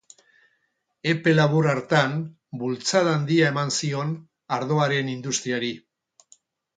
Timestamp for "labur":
1.33-1.67